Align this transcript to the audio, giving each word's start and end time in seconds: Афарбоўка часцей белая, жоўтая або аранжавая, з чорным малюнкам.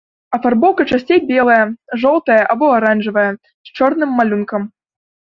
Афарбоўка 0.35 0.83
часцей 0.95 1.19
белая, 1.31 1.65
жоўтая 2.03 2.37
або 2.53 2.69
аранжавая, 2.77 3.27
з 3.69 3.75
чорным 3.81 4.09
малюнкам. 4.21 4.61